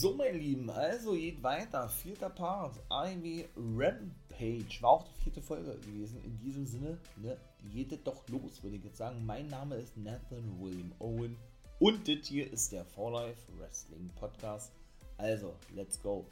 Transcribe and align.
So, 0.00 0.14
meine 0.14 0.38
Lieben, 0.38 0.70
also 0.70 1.12
geht 1.12 1.42
weiter. 1.42 1.86
Vierter 1.86 2.30
Part. 2.30 2.80
Ivy 2.90 3.46
Rampage. 3.54 4.80
War 4.80 4.92
auch 4.92 5.04
die 5.04 5.24
vierte 5.24 5.42
Folge 5.42 5.78
gewesen. 5.78 6.24
In 6.24 6.38
diesem 6.38 6.64
Sinne, 6.64 6.98
ne, 7.16 7.36
geht 7.70 7.92
es 7.92 8.02
doch 8.02 8.26
los, 8.28 8.62
würde 8.62 8.76
ich 8.76 8.84
jetzt 8.84 8.96
sagen. 8.96 9.26
Mein 9.26 9.48
Name 9.48 9.76
ist 9.76 9.94
Nathan 9.98 10.58
William 10.58 10.90
Owen. 11.00 11.36
Und 11.80 12.08
das 12.08 12.26
hier 12.26 12.50
ist 12.50 12.72
der 12.72 12.86
For 12.86 13.12
Life 13.12 13.42
Wrestling 13.58 14.08
Podcast. 14.14 14.72
Also, 15.18 15.54
let's 15.74 16.00
go. 16.00 16.24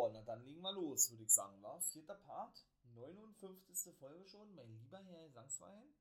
Oh, 0.00 0.10
na 0.12 0.20
dann 0.22 0.44
legen 0.44 0.62
wir 0.62 0.72
los, 0.72 1.12
würde 1.12 1.22
ich 1.22 1.30
sagen. 1.30 1.62
War 1.62 1.80
vierter 1.80 2.16
Part. 2.16 2.66
59. 2.96 3.94
Folge 4.00 4.26
schon. 4.26 4.52
Mein 4.56 4.68
lieber 4.80 4.98
Herr 4.98 5.30
Sangswein. 5.30 5.94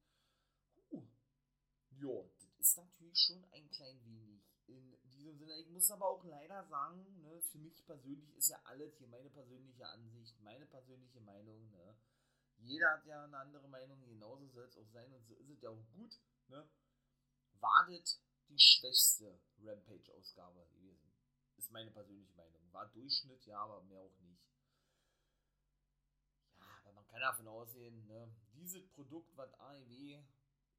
Uh. 0.90 1.04
Ja, 2.00 2.24
natürlich 3.12 3.26
schon 3.26 3.44
ein 3.52 3.70
klein 3.70 4.00
wenig 4.06 4.42
in 4.68 4.98
diesem 5.12 5.38
Sinne. 5.38 5.58
Ich 5.60 5.70
muss 5.70 5.92
aber 5.92 6.08
auch 6.08 6.24
leider 6.24 6.64
sagen, 6.66 7.06
ne, 7.22 7.42
für 7.52 7.58
mich 7.58 7.86
persönlich 7.86 8.34
ist 8.38 8.50
ja 8.50 8.62
alles 8.64 8.98
hier 8.98 9.08
meine 9.08 9.30
persönliche 9.30 9.86
Ansicht, 9.88 10.40
meine 10.42 10.66
persönliche 10.66 11.20
Meinung. 11.20 11.70
Ne. 11.70 11.96
Jeder 12.60 12.92
hat 12.94 13.06
ja 13.06 13.24
eine 13.24 13.38
andere 13.38 13.68
Meinung, 13.68 14.06
genauso 14.06 14.48
soll 14.48 14.66
es 14.66 14.78
auch 14.78 14.88
sein 14.88 15.12
und 15.14 15.26
so 15.26 15.36
ist 15.36 15.50
es 15.50 15.62
ja 15.62 15.70
auch 15.70 15.84
gut. 15.94 16.20
Ne. 16.48 16.70
Wartet 17.60 18.20
die 18.50 18.60
schwächste 18.60 19.40
Rampage-Ausgabe 19.62 20.66
gewesen. 20.74 21.12
Ist 21.58 21.72
meine 21.72 21.92
persönliche 21.92 22.34
Meinung. 22.36 22.62
War 22.72 22.88
Durchschnitt, 22.88 23.46
ja, 23.46 23.60
aber 23.60 23.84
mehr 23.84 24.02
auch 24.02 24.20
nicht. 24.20 24.42
Ja, 26.58 26.66
aber 26.84 26.94
man 26.94 27.08
kann 27.08 27.20
davon 27.20 27.48
ausgehen, 27.48 28.06
ne, 28.08 28.34
dieses 28.54 28.88
Produkt, 28.90 29.36
was 29.36 29.54
AEW 29.60 30.24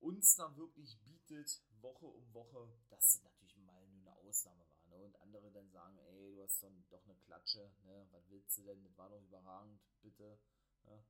uns 0.02 0.34
dann 0.34 0.56
wirklich 0.56 0.98
bietet, 1.04 1.62
Woche 1.80 2.06
um 2.06 2.34
Woche, 2.34 2.68
dass 2.90 3.12
das 3.12 3.22
natürlich 3.22 3.56
mal 3.58 3.86
nur 3.88 4.00
eine 4.02 4.28
Ausnahme 4.28 4.64
war. 4.68 4.86
Ne? 4.86 5.04
Und 5.04 5.16
andere 5.20 5.50
dann 5.52 5.70
sagen, 5.70 5.96
ey, 5.98 6.34
du 6.34 6.42
hast 6.42 6.62
dann 6.62 6.84
doch 6.90 7.04
eine 7.04 7.16
Klatsche, 7.16 7.72
ne? 7.84 8.06
was 8.10 8.28
willst 8.28 8.58
du 8.58 8.62
denn, 8.64 8.82
das 8.82 8.96
war 8.96 9.08
doch 9.08 9.22
überragend, 9.22 9.80
bitte. 10.02 10.38
Ne? 10.84 11.04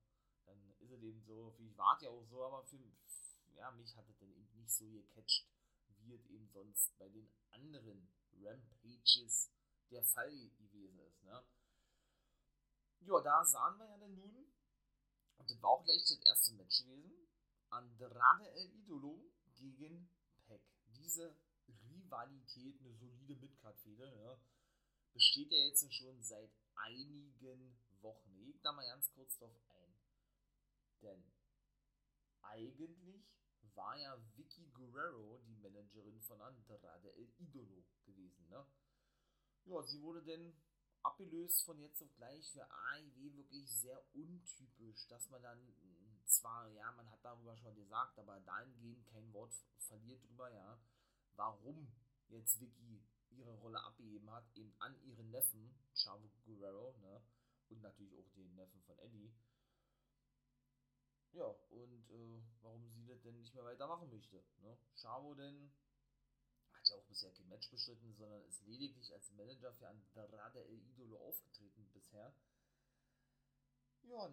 Dann 0.44 0.74
ist 0.78 0.90
es 0.90 1.02
eben 1.02 1.22
so, 1.22 1.54
ich 1.58 1.76
warte 1.76 2.04
ja 2.06 2.10
auch 2.10 2.24
so, 2.24 2.44
aber 2.44 2.64
für 2.64 2.78
ja, 3.54 3.70
mich 3.72 3.96
hat 3.96 4.08
es 4.08 4.18
dann 4.18 4.30
eben 4.30 4.50
nicht 4.56 4.72
so 4.72 4.88
gecatcht, 4.90 5.46
wie 6.00 6.14
es 6.14 6.26
eben 6.26 6.48
sonst 6.48 6.96
bei 6.98 7.08
den 7.08 7.30
anderen 7.50 8.08
Rampages 8.40 9.50
der 9.90 10.02
Fall 10.04 10.50
gewesen 10.58 10.98
ist. 11.00 11.22
Ne? 11.22 11.44
Ja, 13.00 13.20
da 13.20 13.44
sahen 13.44 13.78
wir 13.78 13.86
ja 13.86 13.96
dann 13.96 14.14
nun, 14.14 14.52
und 15.38 15.50
das 15.50 15.62
war 15.62 15.70
auch 15.70 15.84
gleich 15.84 16.02
das 16.02 16.20
erste 16.24 16.54
Match 16.54 16.84
gewesen, 16.84 17.22
Andrade 17.72 18.50
El 18.52 18.70
Idolo 18.74 19.32
gegen 19.56 20.10
Peck. 20.44 20.62
Diese 20.94 21.34
Rivalität, 21.66 22.78
eine 22.80 22.94
solide 22.94 23.34
Midcard-Fehde, 23.36 24.14
ja, 24.14 24.38
besteht 25.14 25.50
ja 25.50 25.58
jetzt 25.58 25.92
schon 25.92 26.22
seit 26.22 26.52
einigen 26.74 27.74
Wochen. 28.02 28.38
Ich 28.46 28.60
da 28.60 28.72
mal 28.72 28.86
ganz 28.86 29.10
kurz 29.12 29.38
drauf 29.38 29.56
ein. 29.68 29.94
Denn 31.00 31.32
eigentlich 32.42 33.24
war 33.74 33.96
ja 33.98 34.20
Vicky 34.36 34.68
Guerrero 34.74 35.38
die 35.46 35.56
Managerin 35.56 36.20
von 36.20 36.42
Andrade 36.42 37.14
El 37.14 37.32
Idolo 37.38 37.84
gewesen. 38.04 38.48
Ne? 38.48 38.66
Ja, 39.64 39.82
sie 39.82 40.02
wurde 40.02 40.22
denn 40.22 40.54
abgelöst 41.02 41.64
von 41.64 41.80
jetzt 41.80 42.02
auf 42.02 42.14
gleich 42.16 42.50
für 42.52 42.70
AIW 42.70 43.36
wirklich 43.36 43.70
sehr 43.70 44.04
untypisch, 44.14 45.06
dass 45.08 45.28
man 45.30 45.42
dann 45.42 45.58
zwar, 46.42 46.68
ja, 46.70 46.90
man 46.92 47.08
hat 47.10 47.24
darüber 47.24 47.56
schon 47.56 47.74
gesagt, 47.76 48.18
aber 48.18 48.40
dahingehend 48.40 49.06
kein 49.06 49.32
Wort 49.32 49.54
verliert 49.78 50.24
drüber, 50.24 50.52
ja, 50.52 50.78
warum 51.36 51.88
jetzt 52.28 52.60
Vicky 52.60 53.04
ihre 53.30 53.54
Rolle 53.60 53.80
abgegeben 53.82 54.30
hat, 54.30 54.44
eben 54.54 54.74
an 54.80 55.00
ihren 55.04 55.30
Neffen, 55.30 55.72
Chavo 55.94 56.28
Guerrero, 56.44 56.96
ne, 56.98 57.22
und 57.68 57.80
natürlich 57.80 58.18
auch 58.18 58.28
den 58.34 58.54
Neffen 58.56 58.82
von 58.82 58.98
Eddie. 58.98 59.32
Ja, 61.32 61.46
und 61.70 62.10
äh, 62.10 62.42
warum 62.60 62.90
sie 62.90 63.06
das 63.06 63.22
denn 63.22 63.38
nicht 63.38 63.54
mehr 63.54 63.64
weitermachen 63.64 64.10
möchte. 64.10 64.44
Ne? 64.60 64.76
Chavo 64.96 65.34
denn 65.34 65.72
hat 66.72 66.86
ja 66.90 66.96
auch 66.96 67.06
bisher 67.06 67.32
kein 67.32 67.48
Match 67.48 67.70
bestritten, 67.70 68.12
sondern 68.14 68.44
ist 68.44 68.66
lediglich 68.66 69.10
als 69.14 69.30
Manager 69.30 69.72
für 69.72 69.88
Andrade 69.88 70.62
El 70.66 70.82
Idolo 70.82 71.16
aufgetreten 71.16 71.88
bisher. 71.94 72.34
Ja, 74.02 74.28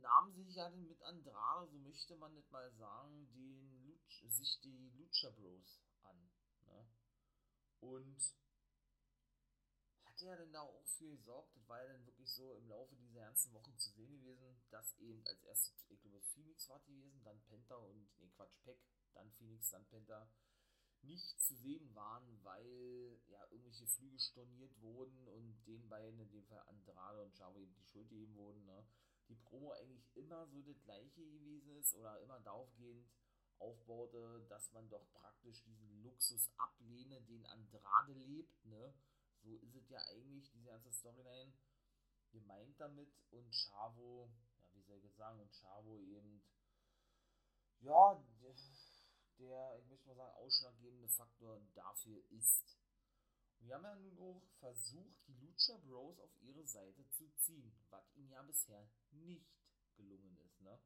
nahm 0.00 0.32
sich 0.32 0.54
ja 0.54 0.68
mit 0.70 1.02
Andrade, 1.02 1.68
so 1.68 1.78
möchte 1.78 2.16
man 2.16 2.34
nicht 2.34 2.50
mal 2.50 2.70
sagen, 2.72 3.28
den 3.32 3.86
Luch, 3.86 4.22
sich 4.28 4.60
die 4.60 4.90
Lucha 4.96 5.30
Bros 5.30 5.80
an. 6.02 6.30
Ne? 6.66 6.86
Und 7.80 8.34
hat 10.04 10.22
er 10.22 10.36
denn 10.36 10.52
da 10.52 10.60
auch 10.60 10.86
für 10.86 11.10
gesorgt, 11.10 11.54
das 11.54 11.68
war 11.68 11.82
ja 11.82 11.92
dann 11.92 12.06
wirklich 12.06 12.32
so 12.32 12.54
im 12.54 12.68
Laufe 12.68 12.96
dieser 12.96 13.20
ganzen 13.20 13.52
Wochen 13.52 13.76
zu 13.78 13.90
sehen 13.92 14.20
gewesen, 14.20 14.60
dass 14.70 14.98
eben 14.98 15.24
als 15.26 15.42
erstes, 15.44 15.86
ich 15.88 16.00
glaube, 16.00 16.20
Phoenix 16.20 16.68
war 16.68 16.80
gewesen, 16.80 17.22
dann 17.22 17.40
Penta 17.42 17.76
und, 17.76 18.08
nee, 18.18 18.28
Quatsch, 18.30 18.58
Peck, 18.64 18.80
dann 19.14 19.30
Phoenix, 19.30 19.70
dann 19.70 19.86
Penta, 19.86 20.28
nicht 21.02 21.40
zu 21.40 21.54
sehen 21.54 21.94
waren, 21.94 22.42
weil 22.42 23.20
ja 23.28 23.44
irgendwelche 23.50 23.86
Flüge 23.86 24.18
storniert 24.18 24.80
wurden 24.80 25.28
und 25.28 25.64
den 25.66 25.88
beiden, 25.88 26.18
in 26.20 26.30
dem 26.30 26.44
Fall 26.46 26.62
Andrade 26.66 27.22
und 27.22 27.36
Chavo, 27.36 27.60
eben 27.60 27.74
die 27.74 27.84
Schuld 27.84 28.08
gegeben 28.08 28.34
wurden. 28.34 28.64
Ne? 28.66 28.84
Die 29.28 29.36
Promo 29.36 29.72
eigentlich 29.72 30.16
immer 30.16 30.46
so 30.46 30.62
das 30.62 30.82
gleiche 30.82 31.24
gewesen 31.26 31.76
ist 31.76 31.94
oder 31.94 32.20
immer 32.20 32.40
daraufgehend 32.40 33.06
aufbaute, 33.58 34.46
dass 34.48 34.72
man 34.72 34.88
doch 34.88 35.06
praktisch 35.12 35.62
diesen 35.64 36.02
Luxus 36.02 36.50
ablehne, 36.56 37.20
den 37.22 37.44
Andrade 37.46 38.12
lebt. 38.12 38.64
Ne? 38.64 38.94
So 39.42 39.56
ist 39.56 39.74
es 39.74 39.88
ja 39.88 39.98
eigentlich, 40.10 40.50
diese 40.52 40.66
ganze 40.66 40.92
Storyline 40.92 41.52
gemeint 42.30 42.78
damit 42.78 43.12
und 43.30 43.50
Chavo, 43.54 44.30
ja, 44.56 44.74
wie 44.74 44.82
soll 44.82 44.98
ich 44.98 45.04
jetzt 45.04 45.16
sagen, 45.16 45.40
und 45.40 45.52
Chavo 45.52 45.98
eben, 45.98 46.42
ja, 47.80 48.22
der, 49.38 49.78
ich 49.78 49.86
möchte 49.86 50.08
mal 50.08 50.16
sagen, 50.16 50.36
ausschlaggebende 50.36 51.08
Faktor 51.08 51.60
dafür 51.74 52.22
ist. 52.30 52.76
Wir 53.60 53.74
haben 53.74 53.84
ja 53.84 53.94
nun 53.96 54.18
auch 54.18 54.42
versucht, 54.60 55.26
die 55.26 55.34
Lucha 55.34 55.76
Bros 55.78 56.18
auf 56.20 56.30
ihre 56.40 56.66
Seite 56.66 57.08
zu 57.10 57.28
ziehen, 57.36 57.72
was 57.90 58.14
ihnen 58.14 58.30
ja 58.30 58.42
bisher 58.42 58.88
nicht 59.10 59.46
gelungen 59.96 60.38
ist. 60.38 60.60
Ne? 60.60 60.80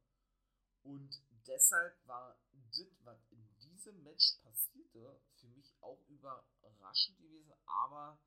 Und 0.82 1.22
deshalb 1.46 1.96
war 2.06 2.36
das, 2.70 3.04
was 3.04 3.24
in 3.30 3.46
diesem 3.60 4.02
Match 4.02 4.38
passierte, 4.42 5.20
für 5.36 5.48
mich 5.48 5.74
auch 5.80 6.00
überraschend 6.08 7.18
gewesen, 7.18 7.52
aber 7.66 8.18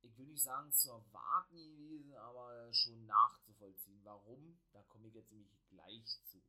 ich 0.00 0.16
will 0.16 0.26
nicht 0.26 0.42
sagen 0.42 0.72
zu 0.72 0.90
erwarten 0.90 1.56
gewesen, 1.56 2.14
aber 2.14 2.72
schon 2.72 3.04
nachzuvollziehen. 3.06 4.04
Warum? 4.04 4.60
Da 4.72 4.82
komme 4.84 5.08
ich 5.08 5.14
jetzt 5.14 5.32
nämlich 5.32 5.58
gleich 5.68 6.20
zu. 6.24 6.40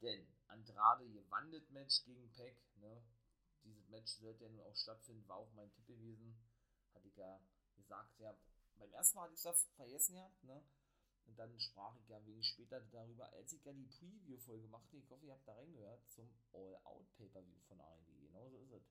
Denn 0.00 0.26
Andrade 0.48 1.08
gewandet 1.08 1.70
Match 1.70 2.04
gegen 2.04 2.30
Peck, 2.32 2.60
ne? 2.76 3.02
Dieses 3.66 3.88
Match 3.88 4.12
sollte 4.12 4.44
ja 4.44 4.50
nun 4.50 4.60
auch 4.60 4.76
stattfinden, 4.76 5.26
war 5.28 5.36
auch 5.36 5.52
mein 5.52 5.70
Tipp 5.72 5.86
gewesen. 5.86 6.36
Hatte 6.94 7.08
ich 7.08 7.16
ja 7.16 7.40
gesagt, 7.76 8.18
ja, 8.20 8.34
beim 8.78 8.92
ersten 8.92 9.16
Mal 9.16 9.24
hatte 9.24 9.34
ich 9.34 9.44
es 9.44 9.68
vergessen 9.76 10.16
ja, 10.16 10.30
ne? 10.42 10.62
Und 11.26 11.36
dann 11.38 11.58
sprach 11.58 11.96
ich 11.96 12.08
ja 12.08 12.24
wenig 12.24 12.46
später 12.46 12.80
darüber, 12.80 13.32
als 13.32 13.52
ich 13.52 13.64
ja 13.64 13.72
die 13.72 13.86
Preview-Folge 13.86 14.68
machte. 14.68 14.96
Ich 14.96 15.10
hoffe, 15.10 15.26
ihr 15.26 15.32
habt 15.32 15.46
da 15.46 15.54
reingehört 15.54 16.08
zum 16.08 16.30
All-Out-Pay-Per-View 16.52 17.60
von 17.66 17.80
AEW. 17.80 18.20
Genau 18.20 18.48
so 18.48 18.58
ist 18.58 18.70
es. 18.70 18.82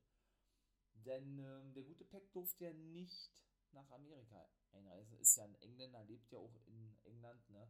Denn 1.05 1.39
ähm, 1.39 1.73
der 1.73 1.83
gute 1.83 2.03
Peck 2.03 2.31
durfte 2.33 2.65
ja 2.65 2.73
nicht 2.73 3.31
nach 3.71 3.89
Amerika 3.91 4.49
einreisen. 4.71 5.17
Ist 5.19 5.37
ja 5.37 5.45
ein 5.45 5.55
Engländer, 5.55 6.03
lebt 6.03 6.31
ja 6.31 6.39
auch 6.39 6.55
in 6.65 6.97
England, 7.03 7.49
ne? 7.49 7.69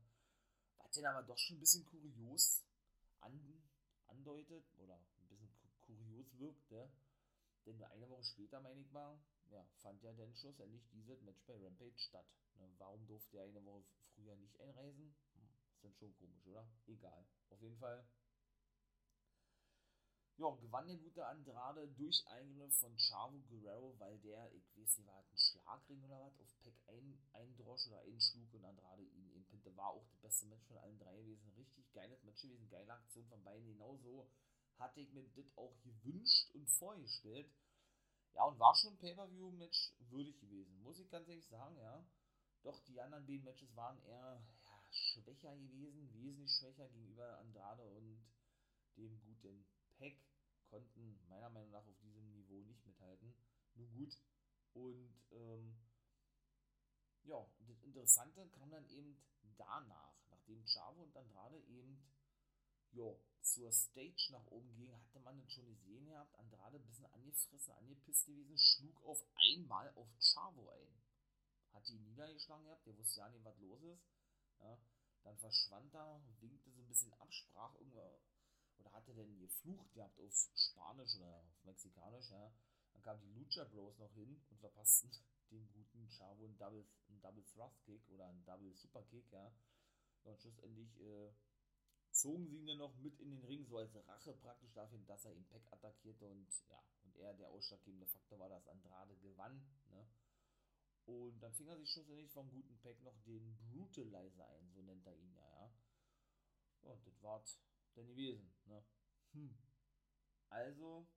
Was 0.78 0.92
denn 0.92 1.06
aber 1.06 1.24
doch 1.24 1.38
schon 1.38 1.58
ein 1.58 1.60
bisschen 1.60 1.86
kurios 1.86 2.64
an, 3.20 3.64
andeutet 4.08 4.66
oder 4.78 5.00
ein 6.26 6.38
bisschen 6.38 6.56
kurios 6.70 6.70
wirkt, 6.70 6.72
ne? 6.72 6.92
denn 7.66 7.84
eine 7.84 8.10
Woche 8.10 8.24
später, 8.24 8.60
meine 8.62 8.80
ich 8.82 8.92
mal, 8.92 9.20
ja, 9.50 9.66
fand 9.82 10.02
ja 10.04 10.14
dann 10.14 10.34
schlussendlich 10.36 10.84
dieses 10.92 11.22
Match 11.22 11.44
bei 11.46 11.56
Rampage 11.58 11.98
statt. 11.98 12.28
Ne? 12.56 12.70
Warum 12.78 13.06
durfte 13.08 13.38
er 13.38 13.44
eine 13.46 13.64
Woche 13.66 13.84
früher 14.14 14.36
nicht 14.36 14.60
einreisen? 14.60 15.16
Hm, 15.34 15.50
ist 15.74 15.84
dann 15.84 15.94
schon 15.96 16.16
komisch, 16.16 16.46
oder? 16.48 16.68
Egal. 16.88 17.26
Auf 17.50 17.62
jeden 17.62 17.78
Fall 17.78 18.06
ja, 20.38 20.50
gewann 20.50 20.88
der 20.88 20.98
gute 20.98 21.26
Andrade 21.26 21.88
durch 21.88 22.28
Eingriff 22.28 22.76
von 22.76 22.94
Chavo 22.98 23.40
Guerrero, 23.48 23.96
weil 24.00 24.20
der, 24.20 24.52
ich 24.54 24.68
weiß 24.76 24.98
nicht, 24.98 25.08
war 25.08 25.24
ein 25.24 25.38
Schlagring 25.38 26.04
oder 26.04 26.20
was, 26.20 26.38
auf 26.40 26.60
Peck 26.62 26.76
ein, 26.88 27.18
eindrosch 27.32 27.88
oder 27.88 28.02
einschlug 28.02 28.54
und 28.54 28.66
Andrade 28.66 29.04
ihn 29.04 29.32
ihn 29.32 29.46
pinte. 29.46 29.76
War 29.78 29.90
auch 29.90 30.06
das 30.10 30.20
beste 30.20 30.46
Match 30.48 30.66
von 30.66 30.78
allen 30.78 31.00
drei 31.00 31.16
gewesen. 31.16 31.54
Richtig 31.56 31.92
geiles 31.94 32.22
Match 32.24 32.42
gewesen, 32.42 32.70
geile 32.70 32.94
Aktion 32.94 33.26
von 33.28 33.44
beiden. 33.44 33.66
Genauso 33.66 34.28
hatte 34.78 35.02
ich 35.02 35.12
mir 35.12 35.24
das 35.36 35.58
auch 35.58 35.76
gewünscht 35.82 36.50
und 36.54 36.70
vorgestellt. 36.70 37.50
Ja, 38.34 38.44
und 38.46 38.60
war 38.60 38.76
schon 38.76 38.94
ein 38.94 39.00
Pay-Per-View-Match 39.00 39.94
würdig 40.10 40.38
gewesen, 40.40 40.82
muss 40.84 41.00
ich 41.00 41.10
ganz 41.10 41.28
ehrlich 41.28 41.48
sagen, 41.48 41.78
ja. 41.78 42.06
Doch 42.64 42.84
die 42.84 43.00
anderen 43.00 43.26
beiden 43.26 43.44
Matches 43.44 43.76
waren 43.76 44.02
eher 44.04 44.44
ja, 44.64 44.86
schwächer 44.92 45.56
gewesen, 45.56 46.12
wesentlich 46.14 46.52
schwächer 46.52 46.90
gegenüber 46.90 47.38
Andrade 47.38 47.84
und 47.84 48.20
dem 48.98 49.20
guten 49.22 49.66
Peck 49.98 50.20
konnten 50.70 51.20
meiner 51.28 51.50
Meinung 51.50 51.72
nach 51.72 51.86
auf 51.86 51.98
diesem 52.02 52.32
Niveau 52.34 52.64
nicht 52.64 52.84
Nun 53.76 53.94
gut. 53.94 54.18
Und 54.74 55.14
ähm, 55.32 55.76
ja, 57.24 57.46
das 57.60 57.82
Interessante 57.84 58.48
kam 58.50 58.72
dann 58.72 58.88
eben 58.90 59.22
danach, 59.58 60.16
nachdem 60.30 60.66
Chavo 60.66 61.04
und 61.04 61.16
Andrade 61.16 61.60
eben 61.60 62.04
jo, 62.96 63.20
zur 63.42 63.72
Stage 63.72 64.32
nach 64.32 64.46
oben 64.48 64.74
gingen, 64.76 65.00
hatte 65.00 65.20
man 65.20 65.38
das 65.40 65.52
schon 65.52 65.68
gesehen 65.68 66.08
gehabt. 66.08 66.36
Andrade 66.36 66.78
ein 66.78 66.86
bisschen 66.86 67.06
angefressen, 67.08 67.74
angepisst 67.74 68.26
gewesen, 68.26 68.58
schlug 68.58 69.04
auf 69.04 69.24
einmal 69.36 69.92
auf 69.96 70.08
Chavo 70.20 70.70
ein. 70.70 71.04
Hat 71.74 71.88
die 71.88 72.00
niedergeschlagen 72.00 72.66
gehabt, 72.66 72.86
der 72.88 72.98
wusste 72.98 73.20
ja 73.20 73.30
nicht, 73.30 73.44
was 73.44 73.60
los 73.60 73.84
ist. 73.84 74.02
Ja, 74.60 74.78
dann 75.24 75.38
verschwand 75.38 75.94
er, 75.94 76.22
winkte 76.40 76.72
so 76.72 76.82
ein 76.82 76.88
bisschen 76.88 77.14
ab, 77.14 77.32
sprach 77.32 77.74
irgendwo, 77.76 78.20
oder 78.78 78.92
hatte 78.94 79.14
denn 79.14 79.40
geflucht 79.40 79.94
gehabt 79.94 80.20
auf 80.20 80.34
Spanisch 80.56 81.16
oder 81.18 81.36
auf 81.36 81.64
Mexikanisch, 81.64 82.30
ja. 82.32 82.52
Dann 82.94 83.02
kamen 83.02 83.22
die 83.22 83.34
Lucha 83.34 83.66
Bros 83.66 83.98
noch 83.98 84.14
hin 84.14 84.42
und 84.50 84.60
verpassten 84.60 85.12
dem 85.52 85.70
guten 85.74 86.10
Chavo 86.10 86.46
einen 86.46 86.58
Double, 86.58 86.86
einen 87.10 87.22
Double 87.22 87.44
Thrust 87.44 87.84
Kick 87.84 88.08
oder 88.10 88.26
einen 88.26 88.44
Double 88.46 88.74
Super 88.74 89.04
Kick, 89.04 89.30
ja. 89.32 89.52
Und 90.24 90.40
schlussendlich 90.40 91.00
äh, 91.02 91.32
zogen 92.16 92.48
sie 92.48 92.60
ihn 92.60 92.68
dann 92.68 92.78
noch 92.78 92.96
mit 92.98 93.20
in 93.20 93.30
den 93.30 93.44
Ring, 93.44 93.66
so 93.66 93.78
als 93.78 93.94
Rache 94.08 94.34
praktisch 94.34 94.72
dafür, 94.74 95.00
dass 95.00 95.26
er 95.26 95.34
ihn 95.34 95.46
Peck 95.48 95.68
attackierte 95.72 96.26
und 96.26 96.48
ja, 96.70 96.82
und 97.04 97.16
er 97.18 97.34
der 97.34 97.50
ausschlaggebende 97.50 98.08
Faktor 98.08 98.40
war, 98.40 98.50
dass 98.50 98.68
Andrade 98.68 99.16
gewann, 99.18 99.62
ne? 99.90 100.08
Und 101.06 101.40
dann 101.40 101.54
fing 101.54 101.68
er 101.68 101.78
sich 101.78 101.92
schlussendlich 101.92 102.32
vom 102.32 102.50
guten 102.50 102.78
Peck 102.80 103.00
noch 103.04 103.20
den 103.26 103.56
Brutalizer 103.58 104.48
ein, 104.48 104.72
so 104.72 104.82
nennt 104.82 105.06
er 105.06 105.16
ihn 105.16 105.34
ja, 105.36 105.50
ja. 105.52 105.72
Und 106.84 107.06
das 107.06 107.22
war 107.22 107.44
dann 107.96 108.08
gewesen, 108.08 108.50
ne? 108.66 108.84
Hm. 109.34 109.58
Also 110.50 111.08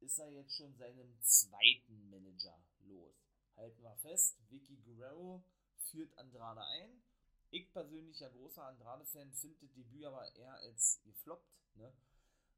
ist 0.00 0.18
er 0.18 0.30
jetzt 0.30 0.54
schon 0.54 0.76
seinem 0.76 1.18
zweiten 1.22 2.10
Manager 2.10 2.62
los. 2.80 3.14
Halten 3.56 3.82
wir 3.82 3.96
fest, 3.96 4.38
Vicky 4.50 4.76
Guerrero 4.76 5.42
führt 5.90 6.16
Andrade 6.18 6.60
ein 6.60 7.02
ich 7.50 7.72
persönlich, 7.72 8.18
ja 8.20 8.28
großer 8.28 8.64
Andrade-Fan, 8.64 9.32
finde 9.32 9.58
das 9.60 9.72
Debüt 9.74 10.04
aber 10.04 10.34
eher 10.34 10.54
als 10.54 11.00
gefloppt, 11.04 11.60
ne? 11.74 11.92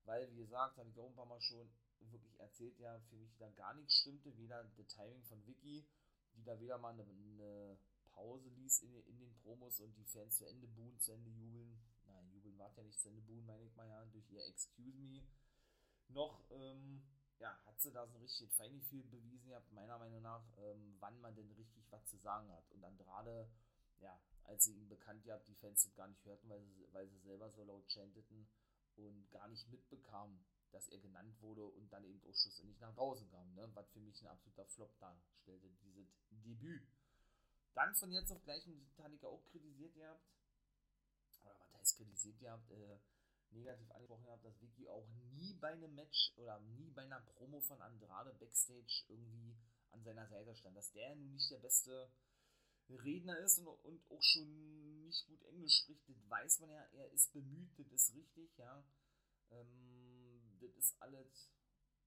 Weil, 0.04 0.30
wie 0.32 0.38
gesagt, 0.38 0.78
habe 0.78 0.88
ich 0.88 0.98
auch 0.98 1.08
ein 1.08 1.14
paar 1.14 1.26
Mal 1.26 1.40
schon 1.40 1.70
wirklich 2.00 2.38
erzählt, 2.40 2.78
ja, 2.78 2.98
für 3.08 3.16
mich 3.16 3.36
da 3.38 3.50
gar 3.50 3.74
nichts 3.74 3.94
stimmte. 4.00 4.36
Weder 4.38 4.64
das 4.64 4.86
Timing 4.88 5.22
von 5.24 5.46
Vicky, 5.46 5.86
die 6.34 6.42
da 6.42 6.58
wieder 6.60 6.78
mal 6.78 6.92
eine, 6.92 7.02
eine 7.02 7.78
Pause 8.12 8.48
ließ 8.48 8.82
in, 8.82 8.94
in, 9.06 9.18
den 9.18 9.34
Promos 9.36 9.80
und 9.80 9.96
die 9.96 10.04
Fans 10.04 10.38
zu 10.38 10.46
Ende 10.46 10.66
buhen, 10.66 10.98
zu 10.98 11.12
Ende 11.12 11.30
jubeln. 11.30 11.78
Nein, 12.06 12.30
jubeln 12.30 12.58
war 12.58 12.72
ja 12.76 12.82
nicht 12.82 12.98
zu 12.98 13.08
Ende 13.08 13.22
buhen, 13.22 13.44
meine 13.46 13.64
ich 13.64 13.74
mal 13.76 13.88
ja, 13.88 14.04
durch 14.06 14.30
ihr 14.30 14.44
Excuse 14.46 14.98
Me. 14.98 15.22
Noch, 16.08 16.42
ähm, 16.50 17.02
ja, 17.38 17.58
hat 17.66 17.80
sie 17.80 17.92
da 17.92 18.06
so 18.06 18.16
ein 18.16 18.22
richtig 18.22 18.52
Feingefühl 18.52 19.04
bewiesen, 19.04 19.50
ja, 19.50 19.62
meiner 19.70 19.98
Meinung 19.98 20.22
nach, 20.22 20.44
ähm, 20.58 20.96
wann 20.98 21.20
man 21.20 21.34
denn 21.34 21.50
richtig 21.52 21.84
was 21.90 22.04
zu 22.06 22.18
sagen 22.18 22.50
hat. 22.50 22.70
Und 22.72 22.84
Andrade, 22.84 23.48
ja, 24.00 24.20
als 24.44 24.64
sie 24.64 24.74
ihn 24.74 24.88
bekannt 24.88 25.24
gehabt, 25.24 25.48
die 25.48 25.54
Fans 25.54 25.82
das 25.82 25.94
gar 25.94 26.08
nicht 26.08 26.24
hörten, 26.24 26.48
weil 26.48 26.62
sie, 26.62 26.88
weil 26.92 27.08
sie 27.08 27.18
selber 27.18 27.50
so 27.50 27.64
laut 27.64 27.90
chanteten 27.90 28.48
und 28.96 29.30
gar 29.30 29.48
nicht 29.48 29.68
mitbekamen, 29.68 30.44
dass 30.72 30.88
er 30.88 30.98
genannt 30.98 31.40
wurde 31.40 31.64
und 31.64 31.92
dann 31.92 32.04
eben 32.04 32.22
auch 32.22 32.34
schlussendlich 32.34 32.78
nach 32.80 32.94
draußen 32.94 33.28
kam, 33.30 33.54
ne? 33.54 33.68
was 33.74 33.90
für 33.90 34.00
mich 34.00 34.20
ein 34.22 34.28
absoluter 34.28 34.66
Flop 34.66 34.96
darstellte, 34.98 35.70
dieses 35.82 36.08
Debüt. 36.30 36.86
Dann 37.74 37.94
von 37.94 38.10
jetzt 38.10 38.30
auf 38.32 38.42
gleich, 38.42 38.66
und 38.66 38.84
Titanic 38.90 39.24
auch 39.24 39.44
kritisiert 39.46 39.94
gehabt, 39.94 40.24
oder 41.42 41.56
was 41.58 41.72
heißt 41.80 41.96
kritisiert 41.96 42.38
gehabt, 42.38 42.70
äh, 42.70 42.98
negativ 43.52 43.90
angesprochen 43.90 44.24
gehabt, 44.24 44.44
dass 44.44 44.60
Vicky 44.60 44.88
auch 44.88 45.06
nie 45.32 45.54
bei 45.54 45.72
einem 45.72 45.94
Match 45.94 46.32
oder 46.36 46.60
nie 46.60 46.90
bei 46.90 47.02
einer 47.02 47.20
Promo 47.20 47.60
von 47.60 47.80
Andrade 47.80 48.34
Backstage 48.34 49.04
irgendwie 49.08 49.56
an 49.90 50.02
seiner 50.02 50.26
Seite 50.28 50.54
stand, 50.54 50.76
dass 50.76 50.92
der 50.92 51.14
nun 51.16 51.32
nicht 51.32 51.50
der 51.50 51.58
beste 51.58 52.10
Redner 52.96 53.38
ist 53.38 53.58
und, 53.58 53.66
und 53.66 54.10
auch 54.10 54.22
schon 54.22 55.04
nicht 55.06 55.26
gut 55.26 55.42
Englisch 55.44 55.78
spricht, 55.82 56.08
das 56.08 56.28
weiß 56.28 56.60
man 56.60 56.70
ja, 56.70 56.82
er 56.92 57.10
ist 57.12 57.32
bemüht, 57.32 57.70
das 57.78 57.92
ist 57.92 58.14
richtig, 58.14 58.56
ja. 58.58 58.84
Ähm, 59.50 60.58
das 60.60 60.76
ist 60.76 61.00
alles, 61.00 61.50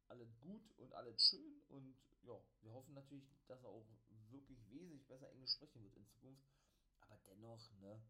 alles 0.07 0.39
gut 0.39 0.71
und 0.77 0.94
alles 0.94 1.27
schön 1.27 1.62
und 1.69 1.97
ja, 2.24 2.39
wir 2.62 2.74
hoffen 2.74 2.94
natürlich, 2.94 3.25
dass 3.47 3.63
er 3.63 3.69
auch 3.69 3.85
wirklich 4.31 4.59
wesentlich 4.69 5.06
besser 5.07 5.30
Englisch 5.30 5.53
sprechen 5.53 5.83
wird 5.83 5.95
in 5.95 6.06
Zukunft. 6.07 6.44
Aber 7.01 7.18
dennoch, 7.25 7.71
ne, 7.81 8.01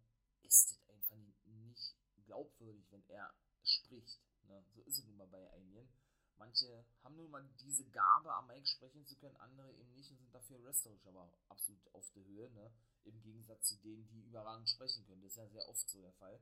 ist 0.44 0.70
das 0.70 0.90
einfach 0.90 1.18
nicht 1.46 1.96
glaubwürdig, 2.26 2.86
wenn 2.92 3.04
er 3.10 3.34
spricht. 3.64 4.22
Ne? 4.44 4.64
So 4.74 4.82
ist 4.84 5.00
es 5.00 5.06
nun 5.06 5.18
mal 5.18 5.28
bei 5.28 5.52
einigen. 5.52 5.90
Manche 6.38 6.86
haben 7.04 7.16
nun 7.16 7.32
mal 7.32 7.48
diese 7.60 7.86
Gabe, 7.90 8.34
am 8.34 8.48
Mic 8.48 8.68
sprechen 8.68 9.06
zu 9.06 9.16
können, 9.18 9.36
andere 9.38 9.72
eben 9.74 9.94
nicht 9.94 10.12
und 10.12 10.18
sind 10.18 10.34
dafür 10.34 10.64
wrestlerisch 10.64 11.06
aber 11.06 11.32
absolut 11.48 11.82
auf 11.94 12.10
der 12.12 12.26
Höhe, 12.26 12.50
ne? 12.52 12.72
Im 13.06 13.22
Gegensatz 13.22 13.68
zu 13.68 13.78
denen, 13.78 14.08
die 14.08 14.22
überragend 14.22 14.70
sprechen 14.70 15.06
können. 15.06 15.22
Das 15.22 15.32
ist 15.32 15.38
ja 15.38 15.48
sehr 15.48 15.68
oft 15.68 15.90
so 15.90 16.02
der 16.02 16.14
Fall. 16.14 16.40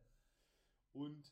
Und 0.93 1.31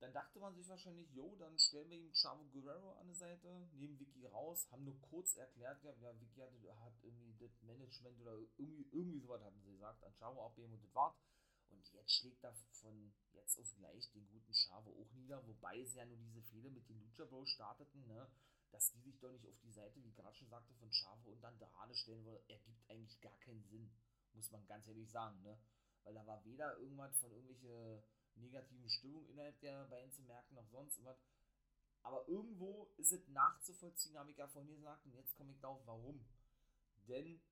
dann 0.00 0.14
dachte 0.14 0.40
man 0.40 0.54
sich 0.54 0.66
wahrscheinlich, 0.66 1.10
jo, 1.12 1.36
dann 1.36 1.58
stellen 1.58 1.90
wir 1.90 1.98
ihm 1.98 2.12
Chavo 2.14 2.44
Guerrero 2.52 2.92
an 2.92 3.06
die 3.06 3.14
Seite, 3.14 3.68
nehmen 3.72 4.00
Vicky 4.00 4.24
raus, 4.26 4.66
haben 4.70 4.84
nur 4.84 4.98
kurz 5.02 5.36
erklärt, 5.36 5.82
ja, 5.82 5.92
Vicky 6.20 6.40
hatte, 6.40 6.80
hat 6.80 6.94
irgendwie 7.02 7.34
das 7.38 7.60
Management 7.62 8.18
oder 8.20 8.38
irgendwie, 8.56 8.88
irgendwie 8.92 9.20
sowas 9.20 9.42
hatten 9.42 9.60
sie 9.60 9.72
gesagt, 9.72 10.02
an 10.02 10.14
Chavo 10.14 10.46
abgeben 10.46 10.72
und 10.72 10.82
das 10.82 10.94
war's. 10.94 11.14
Und 11.70 11.92
jetzt 11.92 12.12
schlägt 12.12 12.42
er 12.44 12.54
von 12.72 13.12
jetzt 13.32 13.58
auf 13.58 13.74
gleich 13.76 14.10
den 14.12 14.28
guten 14.28 14.52
Chavo 14.52 14.90
auch 14.90 15.12
nieder, 15.12 15.46
wobei 15.46 15.84
sie 15.84 15.98
ja 15.98 16.04
nur 16.04 16.18
diese 16.18 16.42
Fehler 16.42 16.70
mit 16.70 16.88
den 16.88 17.00
Lucha 17.00 17.24
Bros 17.24 17.48
starteten, 17.50 18.06
ne? 18.06 18.30
dass 18.70 18.92
die 18.92 19.00
sich 19.00 19.18
doch 19.18 19.30
nicht 19.32 19.46
auf 19.46 19.58
die 19.62 19.72
Seite, 19.72 20.02
wie 20.02 20.12
gerade 20.12 20.36
schon 20.36 20.48
sagte, 20.48 20.72
von 20.74 20.90
Chavo 20.90 21.30
und 21.30 21.44
Andrade 21.44 21.94
stellen 21.94 22.24
würde, 22.24 22.42
ergibt 22.48 22.88
eigentlich 22.88 23.20
gar 23.20 23.36
keinen 23.38 23.64
Sinn, 23.64 23.90
muss 24.32 24.50
man 24.50 24.66
ganz 24.66 24.86
ehrlich 24.86 25.10
sagen, 25.10 25.42
ne? 25.42 25.58
Weil 26.04 26.14
da 26.14 26.26
war 26.26 26.44
weder 26.44 26.78
irgendwas 26.78 27.16
von 27.18 27.32
irgendwelche 27.32 28.02
negativen 28.36 28.88
Stimmung 28.88 29.26
innerhalb 29.28 29.58
der 29.60 29.84
beiden 29.86 30.12
zu 30.12 30.22
merken, 30.22 30.54
noch 30.54 30.68
sonst 30.68 31.04
was. 31.04 31.18
Aber 32.02 32.26
irgendwo 32.28 32.90
ist 32.96 33.12
es 33.12 33.28
nachzuvollziehen, 33.28 34.16
habe 34.16 34.30
ich 34.30 34.38
ja 34.38 34.48
vorhin 34.48 34.74
gesagt, 34.74 35.04
und 35.04 35.14
jetzt 35.14 35.36
komme 35.36 35.52
ich 35.52 35.60
darauf, 35.60 35.84
warum. 35.86 36.24
Denn 37.08 37.42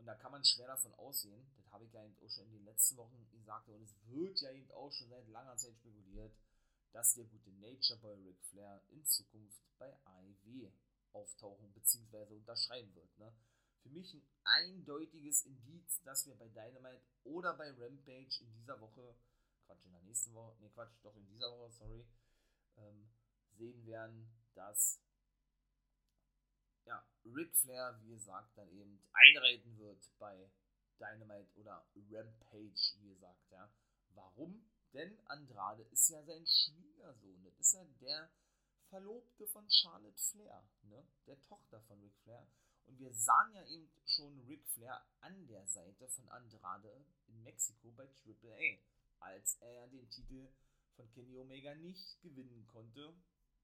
und 0.00 0.06
da 0.06 0.14
kann 0.14 0.32
man 0.32 0.42
schwer 0.42 0.66
davon 0.66 0.94
aussehen, 0.94 1.46
das 1.56 1.70
habe 1.70 1.84
ich 1.84 1.92
ja 1.92 2.02
eben 2.02 2.16
auch 2.16 2.30
schon 2.30 2.46
in 2.46 2.52
den 2.52 2.64
letzten 2.64 2.96
Wochen 2.96 3.28
gesagt, 3.30 3.68
und 3.68 3.82
es 3.82 3.94
wird 4.06 4.40
ja 4.40 4.50
eben 4.50 4.70
auch 4.72 4.90
schon 4.90 5.10
seit 5.10 5.28
langer 5.28 5.56
Zeit 5.58 5.76
spekuliert, 5.76 6.34
dass 6.92 7.14
der 7.14 7.26
gute 7.26 7.50
Nature 7.52 8.00
Boy 8.00 8.16
Ric 8.22 8.42
Flair 8.46 8.82
in 8.88 9.04
Zukunft 9.04 9.60
bei 9.78 9.94
AEW 10.04 10.72
auftauchen 11.12 11.70
bzw. 11.74 12.34
unterschreiben 12.34 12.94
wird. 12.94 13.18
Ne? 13.18 13.30
Für 13.82 13.90
mich 13.90 14.14
ein 14.14 14.26
eindeutiges 14.44 15.44
Indiz, 15.44 16.00
dass 16.02 16.26
wir 16.26 16.34
bei 16.34 16.48
Dynamite 16.48 17.04
oder 17.24 17.54
bei 17.54 17.70
Rampage 17.70 18.40
in 18.40 18.52
dieser 18.54 18.80
Woche, 18.80 19.14
Quatsch, 19.66 19.84
in 19.84 19.92
der 19.92 20.02
nächsten 20.02 20.32
Woche, 20.32 20.58
ne 20.62 20.70
Quatsch, 20.70 20.96
doch 21.02 21.14
in 21.14 21.26
dieser 21.26 21.50
Woche, 21.50 21.70
sorry, 21.72 22.06
ähm, 22.78 23.10
sehen 23.50 23.84
werden, 23.84 24.32
dass 24.54 25.02
Ric 27.24 27.54
Flair, 27.56 27.98
wie 28.02 28.10
gesagt, 28.10 28.56
dann 28.56 28.68
eben 28.70 29.02
einreiten 29.12 29.78
wird 29.78 30.10
bei 30.18 30.50
Dynamite 30.98 31.58
oder 31.58 31.86
Rampage, 31.94 32.96
wie 33.00 33.08
gesagt, 33.08 33.50
ja. 33.50 33.70
Warum? 34.14 34.64
Denn 34.92 35.18
Andrade 35.26 35.82
ist 35.84 36.08
ja 36.08 36.22
sein 36.24 36.44
Schwiegersohn. 36.46 37.44
Das 37.44 37.58
ist 37.58 37.74
ja 37.74 37.84
der 38.00 38.30
Verlobte 38.88 39.46
von 39.46 39.68
Charlotte 39.70 40.18
Flair, 40.18 40.68
ne? 40.82 41.06
Der 41.26 41.40
Tochter 41.42 41.80
von 41.82 42.00
Ric 42.00 42.16
Flair. 42.22 42.46
Und 42.86 42.98
wir 42.98 43.12
sahen 43.12 43.54
ja 43.54 43.64
eben 43.66 43.88
schon 44.04 44.40
Ric 44.48 44.66
Flair 44.66 45.00
an 45.20 45.46
der 45.46 45.66
Seite 45.66 46.08
von 46.08 46.28
Andrade 46.28 47.06
in 47.28 47.42
Mexiko 47.44 47.92
bei 47.92 48.06
Triple 48.06 48.52
A, 48.52 49.26
als 49.26 49.54
er 49.60 49.86
den 49.88 50.10
Titel 50.10 50.48
von 50.96 51.08
Kenny 51.12 51.38
Omega 51.38 51.74
nicht 51.76 52.20
gewinnen 52.20 52.66
konnte. 52.66 53.14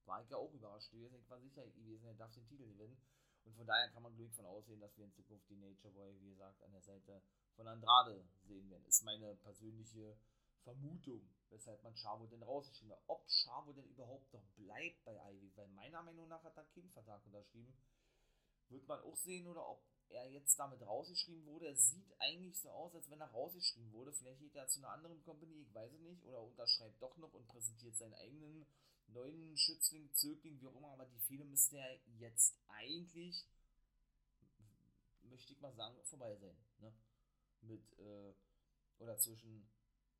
War 0.05 0.23
ich 0.23 0.31
ja 0.31 0.37
auch 0.37 0.53
überrascht 0.53 0.93
gewesen. 0.93 1.19
Ich 1.19 1.29
war 1.29 1.41
sicher 1.41 1.67
gewesen, 1.67 2.07
er 2.07 2.15
darf 2.15 2.33
den 2.35 2.47
Titel 2.47 2.69
gewinnen. 2.69 2.97
Und 3.47 3.55
von 3.55 3.67
daher 3.67 3.88
kann 3.91 4.03
man 4.03 4.15
glücklich 4.15 4.37
von 4.37 4.45
aussehen, 4.45 4.81
dass 4.81 4.97
wir 4.99 5.05
in 5.05 5.12
Zukunft 5.12 5.49
die 5.49 5.57
Nature 5.57 5.95
Boy, 5.95 6.21
wie 6.21 6.31
gesagt, 6.31 6.62
an 6.62 6.73
der 6.73 6.83
Seite 6.83 7.23
von 7.55 7.67
Andrade 7.69 8.25
sehen 8.43 8.69
werden. 8.69 8.85
Ist 8.87 9.05
meine 9.05 9.37
persönliche 9.37 10.19
Vermutung, 10.65 11.23
weshalb 11.50 11.81
man 11.85 11.95
Chavo 11.95 12.26
denn 12.26 12.43
rausgeschrieben 12.43 12.93
hat. 12.93 13.03
Ob 13.07 13.25
Chavo 13.29 13.73
denn 13.73 13.87
überhaupt 13.87 14.33
noch 14.33 14.45
bleibt 14.57 15.05
bei 15.05 15.15
Ivy, 15.31 15.53
weil 15.55 15.69
meiner 15.69 16.03
Meinung 16.03 16.26
nach 16.29 16.43
hat 16.43 16.57
er 16.57 16.65
keinen 16.65 16.91
Vertrag 16.91 17.25
unterschrieben. 17.25 17.73
Wird 18.69 18.87
man 18.89 19.01
auch 19.01 19.17
sehen, 19.17 19.47
oder 19.47 19.67
ob 19.69 19.83
er 20.09 20.31
jetzt 20.31 20.59
damit 20.59 20.83
rausgeschrieben 20.83 21.45
wurde. 21.47 21.69
Es 21.69 21.91
sieht 21.91 22.15
eigentlich 22.19 22.59
so 22.59 22.71
aus, 22.71 22.95
als 22.95 23.11
wenn 23.11 23.21
er 23.21 23.31
rausgeschrieben 23.31 23.93
wurde. 23.93 24.13
Vielleicht 24.13 24.41
geht 24.41 24.55
er 24.55 24.69
zu 24.69 24.81
einer 24.81 24.91
anderen 24.91 25.23
Company, 25.23 25.63
ich 25.63 25.75
weiß 25.75 25.93
es 25.93 26.01
nicht, 26.01 26.25
oder 26.25 26.43
unterschreibt 26.43 27.01
doch 27.03 27.17
noch 27.17 27.33
und 27.35 27.47
präsentiert 27.49 27.97
seinen 27.97 28.15
eigenen 28.15 28.67
neuen 29.09 29.57
Schützling, 29.57 30.13
Zögling, 30.15 30.61
wie 30.61 30.67
auch 30.67 30.77
immer, 30.77 30.91
aber 30.91 31.07
die 31.07 31.19
Fehler 31.21 31.45
müsste 31.45 31.77
ja 31.77 31.87
jetzt 32.19 32.57
eigentlich, 32.69 33.47
möchte 35.23 35.53
ich 35.53 35.61
mal 35.61 35.75
sagen, 35.75 35.97
vorbei 36.05 36.35
sein. 36.37 36.57
Ne? 36.81 36.93
Mit, 37.63 37.99
äh, 37.99 38.35
oder 38.99 39.17
zwischen 39.19 39.69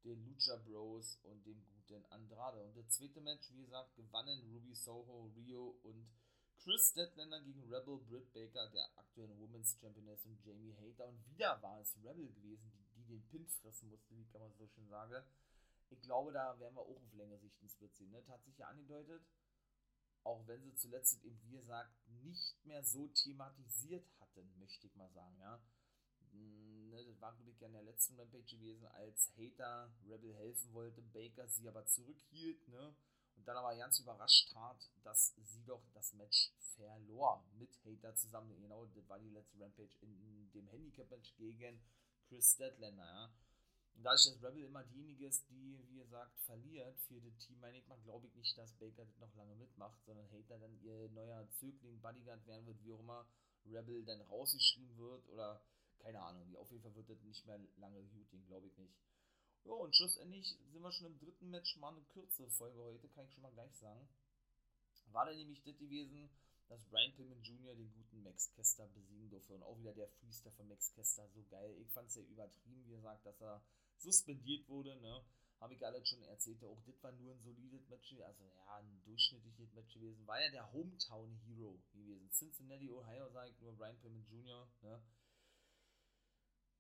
den 0.05 0.25
Lucha 0.25 0.57
Bros 0.57 1.19
und 1.25 1.45
dem 1.47 1.65
guten 1.65 2.05
Andrade. 2.07 2.63
Und 2.63 2.77
das 2.77 2.89
zweite 2.91 3.21
Match, 3.21 3.51
wie 3.53 3.63
gesagt, 3.63 3.95
gewannen 3.97 4.41
Ruby 4.53 4.75
Soho, 4.75 5.33
Rio 5.35 5.79
und 5.83 6.09
Chris 6.59 6.91
Statlander 6.91 7.41
gegen 7.41 7.63
Rebel 7.73 7.99
Britt 8.09 8.33
Baker, 8.33 8.69
der 8.71 8.87
aktuellen 8.99 9.39
Women's 9.39 9.77
Championess 9.81 10.25
und 10.27 10.45
Jamie 10.45 10.75
Hater. 10.75 11.09
Und 11.09 11.25
wieder 11.29 11.61
war 11.63 11.81
es 11.81 11.97
Rebel 12.03 12.29
gewesen, 12.33 12.71
die, 12.73 12.85
die 12.97 13.07
den 13.07 13.27
Pin 13.29 13.47
fressen 13.47 13.89
musste, 13.89 14.17
wie 14.17 14.25
kann 14.27 14.41
man 14.41 14.53
so 14.55 14.67
schön 14.67 14.89
sagen. 14.89 15.25
Ich 15.91 16.01
glaube, 16.03 16.33
da 16.33 16.59
werden 16.59 16.75
wir 16.75 16.83
auch 16.83 17.03
auf 17.03 17.15
längere 17.15 17.39
Sicht 17.39 17.61
einen 17.61 17.71
Split 17.71 17.95
sehen. 17.95 18.11
Ne? 18.11 18.23
Hat 18.29 18.45
sich 18.45 18.59
ja 18.59 18.67
angedeutet, 18.67 19.23
auch 20.25 20.45
wenn 20.47 20.63
sie 20.63 20.75
zuletzt 20.75 21.23
eben, 21.25 21.41
wie 21.45 21.57
gesagt, 21.57 21.95
nicht 22.25 22.65
mehr 22.67 22.83
so 22.83 23.07
thematisiert 23.09 24.05
hatten, 24.19 24.59
möchte 24.59 24.89
ich 24.89 24.97
mal 24.97 25.11
sagen, 25.11 25.39
ja. 25.39 25.63
Hm, 26.33 26.91
ne, 26.91 27.05
das 27.05 27.21
war, 27.21 27.33
glaube 27.35 27.53
ich, 27.53 27.61
ja 27.61 27.69
der 27.69 27.83
letzten 27.83 28.19
Rampage 28.19 28.57
gewesen, 28.57 28.87
als 28.87 29.33
Hater 29.37 29.95
Rebel 30.09 30.35
helfen 30.35 30.73
wollte, 30.73 31.01
Baker 31.03 31.47
sie 31.47 31.69
aber 31.69 31.87
zurückhielt, 31.87 32.67
ne? 32.69 32.97
Und 33.37 33.47
dann 33.47 33.57
aber 33.57 33.77
ganz 33.77 33.99
überrascht 34.01 34.51
tat, 34.53 34.91
dass 35.05 35.35
sie 35.37 35.65
doch 35.65 35.83
das 35.95 36.15
Match 36.15 36.53
verlor 36.75 37.45
mit 37.59 37.71
Hater 37.85 38.15
zusammen. 38.15 38.61
Genau, 38.61 38.87
das 38.87 39.09
war 39.09 39.19
die 39.19 39.31
letzte 39.31 39.61
Rampage 39.61 39.97
in 40.01 40.51
dem 40.53 40.69
Handicap-Match 40.69 41.37
gegen 41.37 41.81
Chris 42.29 42.55
Statlander, 42.55 43.05
ja. 43.05 43.31
Und 43.95 44.03
da 44.03 44.13
ist 44.13 44.27
das 44.27 44.43
Rebel 44.43 44.65
immer 44.65 44.85
diejenige 44.85 45.27
ist, 45.27 45.49
die, 45.49 45.83
wie 45.89 45.97
gesagt, 45.97 46.39
verliert 46.41 47.01
für 47.01 47.19
das 47.19 47.39
Team, 47.39 47.59
meine 47.61 47.79
ich 47.79 47.87
mal, 47.87 47.99
glaube 48.01 48.27
ich 48.27 48.35
nicht, 48.35 48.57
dass 48.59 48.75
Baker 48.75 49.07
das 49.07 49.19
noch 49.19 49.35
lange 49.37 49.55
mitmacht, 49.55 49.99
sondern 50.05 50.31
Hater 50.31 50.59
dann 50.59 50.79
ihr 50.83 51.09
neuer 51.11 51.49
Zögling, 51.53 51.99
Bodyguard 52.03 52.47
werden 52.47 52.67
wird, 52.67 52.83
wie 52.85 52.93
auch 52.93 53.01
immer 53.01 53.27
Rebel 53.65 54.05
dann 54.05 54.21
rausgeschrieben 54.21 54.99
wird 54.99 55.27
oder 55.29 55.63
keine 55.99 56.21
Ahnung, 56.21 56.55
auf 56.57 56.71
jeden 56.71 56.83
Fall 56.83 56.95
wird 56.95 57.09
das 57.09 57.23
nicht 57.23 57.47
mehr 57.47 57.59
lange 57.77 58.03
gehen, 58.05 58.47
glaube 58.47 58.67
ich 58.69 58.77
nicht. 58.77 58.95
Ja, 59.67 59.73
und 59.73 59.97
schlussendlich 59.97 60.57
sind 60.71 60.81
wir 60.81 60.93
schon 60.93 61.09
im 61.09 61.19
dritten 61.19 61.51
Match, 61.51 61.77
mal 61.79 61.89
eine 61.89 62.05
kürzere 62.05 62.49
Folge 62.51 62.79
heute, 62.79 63.09
kann 63.09 63.25
ich 63.27 63.33
schon 63.33 63.43
mal 63.43 63.53
gleich 63.53 63.75
sagen. 63.75 64.09
War 65.11 65.27
dann 65.27 65.37
nämlich 65.37 65.61
das 65.65 65.77
gewesen, 65.77 66.31
dass 66.69 66.85
Brian 66.85 67.13
Pillman 67.15 67.43
Jr. 67.43 67.75
den 67.75 67.93
guten 67.93 68.23
Max 68.23 68.53
Kester 68.53 68.87
besiegen 68.87 69.29
durfte 69.29 69.55
und 69.55 69.65
auch 69.65 69.77
wieder 69.79 69.93
der 69.93 70.09
Freestyle 70.09 70.55
von 70.55 70.69
Max 70.69 70.93
Kester 70.93 71.29
so 71.31 71.43
geil. 71.51 71.77
Ich 71.81 71.91
fand 71.91 72.07
es 72.07 72.15
sehr 72.15 72.29
übertrieben, 72.29 72.87
wie 72.87 72.93
gesagt, 72.93 73.27
dass 73.27 73.41
er 73.41 73.61
suspendiert 73.97 74.69
wurde, 74.69 74.95
ne? 75.01 75.25
Habe 75.59 75.75
ich 75.75 75.85
alles 75.85 76.09
schon 76.09 76.23
erzählt, 76.23 76.63
auch 76.63 76.83
das 76.83 77.03
war 77.03 77.11
nur 77.13 77.33
ein 77.33 77.41
solides 77.41 77.89
Match, 77.89 78.15
also 78.21 78.45
ja, 78.45 78.77
ein 78.77 79.03
durchschnittliches 79.05 79.73
Match 79.73 79.95
gewesen. 79.95 80.27
War 80.29 80.41
ja 80.41 80.51
der 80.51 80.73
Hometown 80.73 81.35
Hero 81.47 81.81
gewesen. 81.93 82.31
Cincinnati, 82.31 82.89
Ohio, 82.91 83.31
sage 83.31 83.51
ich 83.51 83.61
nur, 83.61 83.75
Brian 83.75 83.99
Pillman 83.99 84.27
Jr., 84.31 84.69
ne? 84.83 85.03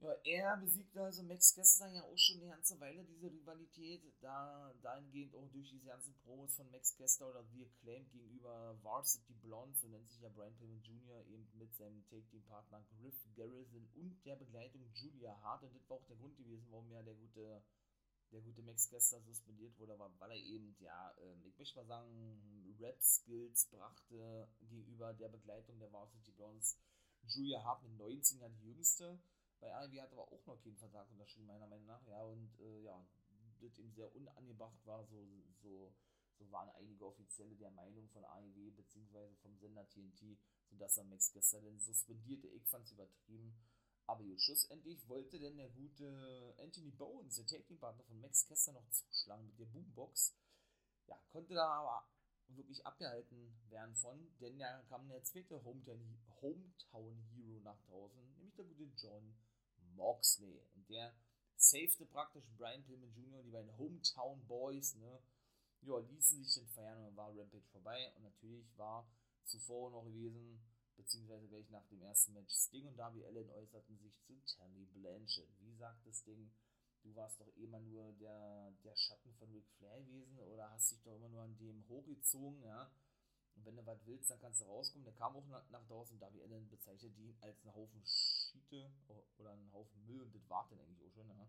Ja, 0.00 0.12
er 0.24 0.56
besiegte 0.58 1.02
also 1.02 1.22
Max 1.22 1.54
Kester 1.54 1.88
ja 1.88 2.02
auch 2.02 2.18
schon 2.18 2.36
eine 2.40 2.50
ganze 2.50 2.78
Weile, 2.80 3.02
diese 3.04 3.32
Rivalität, 3.32 4.02
da 4.20 4.74
dahingehend 4.82 5.34
auch 5.34 5.48
durch 5.50 5.70
diese 5.70 5.86
ganzen 5.86 6.14
Promos 6.18 6.54
von 6.54 6.70
Max 6.70 6.94
Kester 6.96 7.30
oder 7.30 7.50
wie 7.50 7.64
acclaimed 7.64 8.12
gegenüber 8.12 8.78
Varsity 8.82 9.32
Blonde, 9.32 9.74
so 9.78 9.88
nennt 9.88 10.10
sich 10.10 10.20
ja 10.20 10.28
Brian 10.28 10.54
Pillman 10.56 10.82
Jr., 10.82 11.24
eben 11.26 11.48
mit 11.54 11.74
seinem 11.74 12.04
Take-Team-Partner 12.08 12.84
Griff 12.98 13.14
Garrison 13.34 13.88
und 13.94 14.22
der 14.26 14.36
Begleitung 14.36 14.82
Julia 14.92 15.34
Hart 15.40 15.62
und 15.62 15.74
das 15.74 15.88
war 15.88 15.96
auch 15.96 16.06
der 16.06 16.16
Grund 16.16 16.36
gewesen, 16.36 16.66
warum 16.70 16.90
ja 16.90 17.02
der 17.02 17.14
gute, 17.14 17.62
der 18.32 18.42
gute 18.42 18.62
Max 18.62 18.90
Kester 18.90 19.22
suspendiert 19.22 19.78
wurde, 19.78 19.98
weil 19.98 20.30
er 20.30 20.36
eben, 20.36 20.76
ja, 20.78 21.14
ähm, 21.22 21.42
ich 21.46 21.56
möchte 21.58 21.78
mal 21.78 21.86
sagen, 21.86 22.76
Rap-Skills 22.78 23.70
brachte 23.70 24.46
gegenüber 24.60 25.14
der 25.14 25.28
Begleitung 25.28 25.78
der 25.78 25.90
Varsity 25.90 26.32
Blondes. 26.32 26.76
Julia 27.28 27.64
Hart 27.64 27.82
mit 27.82 27.96
19 27.96 28.40
ja 28.40 28.48
die 28.48 28.66
jüngste, 28.66 29.18
bei 29.60 29.74
AEW 29.74 30.00
hat 30.00 30.12
aber 30.12 30.30
auch 30.32 30.46
noch 30.46 30.60
keinen 30.62 30.76
Vertrag 30.76 31.10
unterschrieben, 31.10 31.46
meiner 31.46 31.66
Meinung 31.66 31.86
nach. 31.86 32.06
Ja, 32.06 32.22
und 32.22 32.58
äh, 32.60 32.82
ja, 32.82 33.04
das 33.60 33.78
eben 33.78 33.92
sehr 33.92 34.14
unangebracht 34.14 34.84
war, 34.84 35.04
so, 35.06 35.26
so, 35.62 35.94
so 36.38 36.50
waren 36.50 36.68
einige 36.70 37.06
Offizielle 37.06 37.56
der 37.56 37.70
Meinung 37.70 38.08
von 38.08 38.24
AEW 38.24 38.70
bzw. 38.72 39.34
vom 39.42 39.56
Sender 39.56 39.88
TNT, 39.88 40.38
sodass 40.68 40.96
er 40.98 41.04
Max 41.04 41.32
gestern 41.32 41.64
dann 41.64 41.78
suspendierte. 41.78 42.48
Ich 42.48 42.66
fand 42.68 42.84
es 42.84 42.92
übertrieben. 42.92 43.56
Aber 44.06 44.22
gut, 44.22 44.40
schlussendlich 44.40 45.08
wollte 45.08 45.38
denn 45.40 45.56
der 45.56 45.70
gute 45.70 46.54
Anthony 46.60 46.92
Bowens, 46.92 47.36
der 47.36 47.46
Taking-Partner 47.46 48.04
von 48.04 48.20
Max 48.20 48.44
Kester, 48.46 48.72
noch 48.72 48.88
zuschlagen 48.90 49.46
mit 49.46 49.58
der 49.58 49.64
Boombox. 49.66 50.36
Ja, 51.08 51.20
konnte 51.30 51.54
da 51.54 51.66
aber 51.66 52.08
wirklich 52.48 52.86
abgehalten 52.86 53.52
werden 53.68 53.96
von, 53.96 54.38
denn 54.38 54.58
da 54.58 54.80
kam 54.88 55.08
der 55.08 55.24
zweite 55.24 55.62
Hometown 55.64 56.16
Hero 57.34 57.60
nach 57.60 57.80
draußen, 57.86 58.36
nämlich 58.36 58.54
der 58.54 58.64
gute 58.66 58.84
John 58.96 59.34
Moxley. 59.96 60.60
Und 60.74 60.88
der 60.88 61.14
safete 61.56 62.06
praktisch 62.06 62.44
Brian 62.56 62.84
Pillman 62.84 63.12
Jr., 63.14 63.42
die 63.42 63.50
beiden 63.50 63.76
Hometown 63.76 64.46
Boys, 64.46 64.94
ne? 64.94 65.20
Ja, 65.82 65.98
ließen 65.98 66.42
sich 66.42 66.54
dann 66.54 66.66
feiern 66.68 66.98
und 66.98 67.04
dann 67.04 67.16
war 67.16 67.36
Rampage 67.36 67.68
vorbei. 67.70 68.12
Und 68.16 68.22
natürlich 68.22 68.76
war 68.76 69.08
zuvor 69.44 69.90
noch 69.90 70.04
gewesen, 70.04 70.60
beziehungsweise 70.96 71.48
gleich 71.48 71.68
nach 71.70 71.86
dem 71.86 72.02
ersten 72.02 72.32
Match, 72.32 72.52
Sting 72.52 72.86
und 72.86 72.96
Darby 72.96 73.24
Allen 73.24 73.50
äußerten 73.50 73.98
sich 73.98 74.18
zu 74.20 74.34
Terry 74.46 74.86
Blanchett. 74.86 75.48
Wie 75.60 75.74
sagt 75.74 76.06
das 76.06 76.24
Ding? 76.24 76.50
Du 77.02 77.14
warst 77.14 77.40
doch 77.40 77.54
immer 77.56 77.78
nur 77.80 78.12
der, 78.14 78.72
der 78.82 78.96
Schatten 78.96 79.32
von 79.34 79.48
Ric 79.52 79.68
Flair 79.78 80.02
gewesen 80.02 80.38
oder 80.40 80.70
hast 80.70 80.90
dich 80.90 81.02
doch 81.02 81.14
immer 81.14 81.28
nur 81.28 81.42
an 81.42 81.56
dem 81.58 81.86
hochgezogen, 81.88 82.62
ja? 82.64 82.90
Und 83.56 83.64
wenn 83.64 83.76
du 83.76 83.86
was 83.86 84.04
willst, 84.06 84.30
dann 84.30 84.38
kannst 84.40 84.60
du 84.60 84.66
rauskommen. 84.66 85.04
Der 85.04 85.14
kam 85.14 85.34
auch 85.34 85.46
nach, 85.46 85.68
nach 85.70 85.84
draußen. 85.86 86.18
Darby 86.18 86.42
Allen 86.42 86.68
bezeichnete 86.68 87.20
ihn 87.20 87.36
als 87.40 87.60
einen 87.64 87.74
Haufen 87.74 88.02
Schiete 88.04 88.90
oder 89.38 89.52
einen 89.52 89.72
Haufen 89.72 90.04
Müll 90.06 90.22
und 90.22 90.34
das 90.34 90.48
war 90.48 90.66
dann 90.68 90.80
eigentlich 90.80 91.02
auch 91.02 91.12
schon. 91.14 91.26
Ne? 91.26 91.48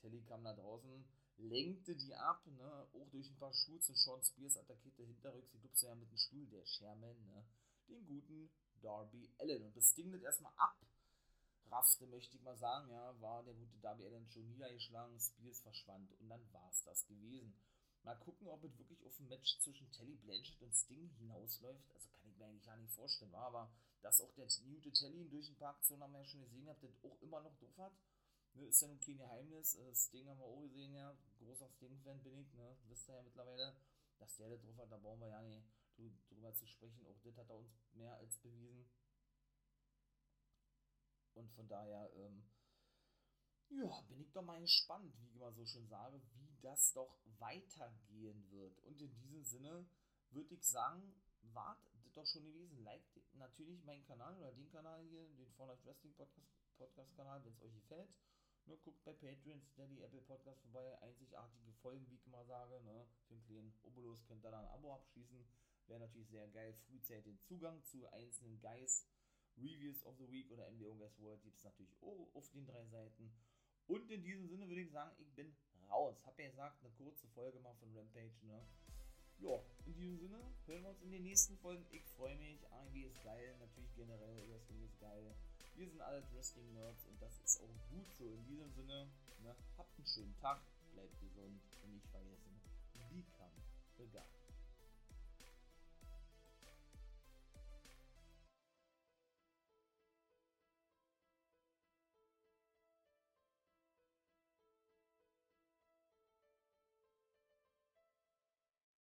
Telly 0.00 0.22
kam 0.22 0.42
nach 0.42 0.56
draußen, 0.56 1.04
lenkte 1.36 1.96
die 1.96 2.14
ab, 2.14 2.46
ne? 2.46 2.88
auch 2.92 3.08
durch 3.10 3.28
ein 3.28 3.38
paar 3.38 3.52
Schutz 3.52 3.88
und 3.88 3.96
Sean 3.96 4.22
Spears 4.22 4.56
attackierte 4.56 5.04
hinterrücks. 5.04 5.50
Die 5.50 5.60
dupste 5.60 5.86
ja 5.86 5.94
mit 5.94 6.10
dem 6.10 6.16
Stuhl, 6.16 6.46
der 6.46 6.64
Sherman, 6.64 7.16
ne? 7.26 7.44
den 7.88 8.06
guten 8.06 8.50
Darby 8.80 9.30
Allen. 9.38 9.64
Und 9.64 9.76
das 9.76 9.94
Ding 9.94 10.12
das 10.12 10.22
erstmal 10.22 10.52
abraffte, 10.56 12.06
möchte 12.06 12.36
ich 12.36 12.42
mal 12.42 12.56
sagen, 12.56 12.90
ja, 12.90 13.20
war 13.20 13.42
der 13.42 13.54
gute 13.54 13.78
Darby 13.78 14.06
Allen 14.06 14.28
schon 14.30 14.48
niedergeschlagen, 14.48 15.18
Spears 15.18 15.60
verschwand 15.60 16.12
und 16.20 16.28
dann 16.28 16.52
war 16.52 16.68
es 16.70 16.82
das 16.84 17.06
gewesen. 17.06 17.54
Mal 18.02 18.16
gucken, 18.16 18.48
ob 18.48 18.64
es 18.64 18.78
wirklich 18.78 19.04
auf 19.04 19.18
ein 19.20 19.28
Match 19.28 19.58
zwischen 19.60 19.90
Telly 19.92 20.16
Blanchett 20.16 20.62
und 20.62 20.74
Sting 20.74 21.08
hinausläuft. 21.18 21.90
Also 21.94 22.08
kann 22.08 22.30
ich 22.30 22.38
mir 22.38 22.46
eigentlich 22.46 22.64
gar 22.64 22.76
nicht 22.76 22.92
vorstellen, 22.92 23.32
war 23.32 23.46
aber 23.46 23.70
dass 24.02 24.20
auch 24.20 24.32
der 24.32 24.46
Newt 24.64 24.92
Telly 24.94 25.28
durch 25.28 25.48
ein 25.48 25.56
paar 25.56 25.74
Aktionen 25.74 26.02
haben 26.02 26.12
wir 26.12 26.20
ja 26.20 26.24
schon 26.24 26.40
gesehen, 26.40 26.68
habt 26.68 26.82
der 26.82 26.90
auch 27.02 27.20
immer 27.20 27.40
noch 27.40 27.54
drauf 27.58 27.76
hat. 27.78 27.92
Ne, 28.54 28.64
ist 28.66 28.80
ja 28.80 28.88
nun 28.88 28.98
kein 28.98 29.18
Geheimnis. 29.18 29.74
Äh, 29.74 29.94
Sting 29.94 30.28
haben 30.28 30.38
wir 30.38 30.46
auch 30.46 30.62
gesehen, 30.62 30.94
ja. 30.94 31.16
Großer 31.38 31.68
Sting-Fan 31.68 32.22
bin 32.22 32.38
ich, 32.38 32.52
ne? 32.54 32.76
Wisst 32.88 33.08
ihr 33.08 33.14
ja 33.14 33.22
mittlerweile, 33.22 33.76
dass 34.18 34.36
der 34.36 34.48
da 34.48 34.56
drauf 34.56 34.76
hat, 34.78 34.90
da 34.90 34.98
brauchen 34.98 35.20
wir 35.20 35.28
ja 35.28 35.42
nicht 35.42 36.30
drüber 36.30 36.52
zu 36.54 36.66
sprechen. 36.66 37.06
Auch 37.06 37.18
das 37.22 37.36
hat 37.36 37.48
er 37.48 37.56
uns 37.56 37.70
mehr 37.92 38.14
als 38.16 38.38
bewiesen. 38.38 38.90
Und 41.34 41.50
von 41.52 41.68
daher, 41.68 42.10
ähm, 42.16 42.44
ja, 43.68 44.00
bin 44.08 44.20
ich 44.20 44.32
doch 44.32 44.42
mal 44.42 44.60
gespannt, 44.60 45.14
wie 45.16 45.26
ich 45.26 45.34
immer 45.34 45.52
so 45.52 45.64
schön 45.64 45.86
sage, 45.86 46.20
wie 46.34 46.49
das 46.62 46.92
doch 46.92 47.18
weitergehen 47.38 48.50
wird. 48.50 48.78
Und 48.80 49.00
in 49.00 49.14
diesem 49.14 49.44
Sinne 49.44 49.86
würde 50.30 50.54
ich 50.54 50.64
sagen, 50.64 51.14
wart 51.52 51.90
doch 52.14 52.26
schon 52.26 52.44
gewesen. 52.44 52.82
Liked 52.82 53.34
natürlich 53.34 53.82
meinen 53.84 54.04
Kanal 54.04 54.36
oder 54.36 54.52
den 54.52 54.68
Kanal 54.70 55.02
hier, 55.08 55.26
den 55.28 55.50
Fortnite 55.52 55.84
Wrestling 55.84 56.14
Podcast, 56.14 56.48
Podcast 56.76 57.14
Kanal, 57.16 57.42
wenn 57.44 57.52
es 57.52 57.62
euch 57.62 57.74
gefällt. 57.74 58.10
Nur 58.66 58.78
guckt 58.82 59.02
bei 59.04 59.12
Patreon, 59.12 59.62
Steady, 59.62 60.02
Apple 60.02 60.20
Podcast 60.22 60.60
vorbei. 60.62 61.00
Einzigartige 61.02 61.72
Folgen, 61.80 62.08
wie 62.10 62.16
ich 62.16 62.26
immer 62.26 62.44
sage. 62.44 62.80
Ne? 62.84 63.06
Für 63.26 63.34
einen 63.34 63.44
kleinen 63.44 63.74
Obolus 63.82 64.24
könnt 64.26 64.44
ihr 64.44 64.50
dann 64.50 64.64
ein 64.64 64.72
Abo 64.72 64.94
abschließen. 64.94 65.46
Wäre 65.86 66.00
natürlich 66.00 66.28
sehr 66.28 66.48
geil. 66.48 66.74
Frühzeitig 66.86 67.24
den 67.24 67.40
Zugang 67.40 67.82
zu 67.84 68.06
einzelnen 68.12 68.60
Guys, 68.60 69.06
Reviews 69.56 70.04
of 70.04 70.16
the 70.18 70.30
Week 70.30 70.50
oder 70.50 70.70
MDO 70.70 70.94
Guys 70.94 71.18
World 71.18 71.42
gibt 71.42 71.56
es 71.56 71.64
natürlich 71.64 71.94
auch 72.02 72.34
auf 72.34 72.48
den 72.50 72.66
drei 72.66 72.86
Seiten. 72.86 73.32
Und 73.86 74.10
in 74.10 74.22
diesem 74.22 74.46
Sinne 74.46 74.68
würde 74.68 74.82
ich 74.82 74.90
sagen, 74.90 75.16
ich 75.18 75.34
bin 75.34 75.56
raus. 75.90 76.16
Hab 76.24 76.38
ja 76.38 76.48
gesagt, 76.48 76.82
eine 76.82 76.92
kurze 76.94 77.26
Folge 77.28 77.58
mal 77.60 77.74
von 77.74 77.96
Rampage, 77.96 78.46
ne? 78.46 78.60
Ja, 79.38 79.58
in 79.86 79.94
diesem 79.94 80.18
Sinne 80.18 80.38
hören 80.66 80.82
wir 80.82 80.90
uns 80.90 81.02
in 81.02 81.12
den 81.12 81.22
nächsten 81.22 81.56
Folgen. 81.58 81.84
Ich 81.90 82.04
freue 82.16 82.36
mich. 82.36 82.60
AEW 82.70 83.06
ist 83.06 83.22
geil. 83.22 83.56
Natürlich 83.58 83.94
generell 83.96 84.48
Wrestling 84.50 84.82
ist 84.84 85.00
geil. 85.00 85.34
Wir 85.76 85.88
sind 85.88 86.00
alle 86.02 86.22
Wrestling-Nerds 86.34 87.06
und 87.06 87.22
das 87.22 87.40
ist 87.40 87.60
auch 87.62 87.90
gut 87.90 88.12
so. 88.12 88.24
In 88.34 88.44
diesem 88.44 88.70
Sinne, 88.72 89.08
ne, 89.42 89.56
habt 89.78 89.96
einen 89.96 90.06
schönen 90.06 90.36
Tag, 90.36 90.60
bleibt 90.92 91.18
gesund 91.20 91.62
und 91.82 91.94
nicht 91.94 92.06
vergessen, 92.08 92.60
become 92.92 93.52
the 93.96 94.06
guy. 94.12 94.39